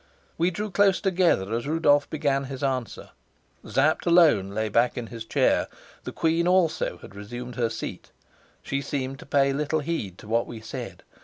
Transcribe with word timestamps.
We 0.35 0.49
drew 0.49 0.71
close 0.71 0.99
together 0.99 1.53
as 1.53 1.67
Rudolf 1.67 2.09
began 2.09 2.45
his 2.45 2.63
answer. 2.63 3.11
Sapt 3.63 4.07
alone 4.07 4.49
lay 4.49 4.67
back 4.67 4.97
in 4.97 5.05
his 5.13 5.23
chair. 5.25 5.67
The 6.05 6.11
queen 6.11 6.47
also 6.47 6.97
had 7.03 7.13
resumed 7.13 7.53
her 7.55 7.69
seat; 7.69 8.09
she 8.63 8.81
seemed 8.81 9.19
to 9.19 9.27
pay 9.27 9.53
little 9.53 9.81
heed 9.81 10.17
to 10.17 10.27
what 10.27 10.47
we 10.47 10.59
said. 10.59 11.03